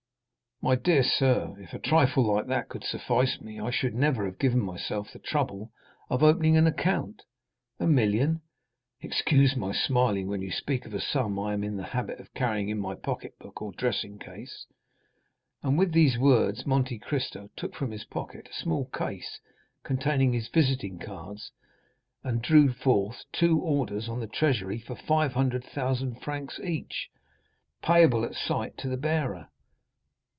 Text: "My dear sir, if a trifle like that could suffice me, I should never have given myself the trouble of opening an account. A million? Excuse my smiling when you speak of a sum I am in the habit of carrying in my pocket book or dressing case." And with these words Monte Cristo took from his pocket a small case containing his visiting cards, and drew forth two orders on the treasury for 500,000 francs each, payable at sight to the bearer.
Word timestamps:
"My 0.63 0.75
dear 0.75 1.01
sir, 1.01 1.55
if 1.57 1.73
a 1.73 1.79
trifle 1.79 2.23
like 2.35 2.45
that 2.45 2.69
could 2.69 2.83
suffice 2.83 3.41
me, 3.41 3.59
I 3.59 3.71
should 3.71 3.95
never 3.95 4.25
have 4.25 4.37
given 4.37 4.59
myself 4.61 5.11
the 5.11 5.17
trouble 5.17 5.71
of 6.07 6.21
opening 6.21 6.55
an 6.55 6.67
account. 6.67 7.23
A 7.79 7.87
million? 7.87 8.41
Excuse 8.99 9.55
my 9.55 9.71
smiling 9.71 10.27
when 10.27 10.43
you 10.43 10.51
speak 10.51 10.85
of 10.85 10.93
a 10.93 11.01
sum 11.01 11.39
I 11.39 11.53
am 11.53 11.63
in 11.63 11.77
the 11.77 11.83
habit 11.87 12.19
of 12.19 12.31
carrying 12.35 12.69
in 12.69 12.77
my 12.77 12.93
pocket 12.93 13.39
book 13.39 13.59
or 13.59 13.71
dressing 13.71 14.19
case." 14.19 14.67
And 15.63 15.79
with 15.79 15.93
these 15.93 16.19
words 16.19 16.67
Monte 16.67 16.99
Cristo 16.99 17.49
took 17.55 17.73
from 17.73 17.89
his 17.89 18.03
pocket 18.05 18.47
a 18.47 18.53
small 18.53 18.85
case 18.93 19.39
containing 19.81 20.31
his 20.31 20.47
visiting 20.47 20.99
cards, 20.99 21.51
and 22.23 22.39
drew 22.39 22.71
forth 22.71 23.25
two 23.31 23.59
orders 23.59 24.07
on 24.07 24.19
the 24.19 24.27
treasury 24.27 24.77
for 24.77 24.95
500,000 24.95 26.19
francs 26.21 26.59
each, 26.59 27.09
payable 27.81 28.23
at 28.23 28.35
sight 28.35 28.77
to 28.77 28.89
the 28.89 28.95
bearer. 28.97 29.47